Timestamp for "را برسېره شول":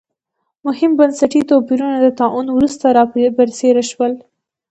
2.97-4.13